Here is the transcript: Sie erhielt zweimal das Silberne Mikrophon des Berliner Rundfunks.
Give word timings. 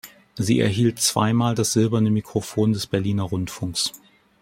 Sie 0.35 0.59
erhielt 0.59 0.99
zweimal 0.99 1.53
das 1.53 1.73
Silberne 1.73 2.09
Mikrophon 2.09 2.73
des 2.73 2.87
Berliner 2.87 3.21
Rundfunks. 3.21 3.91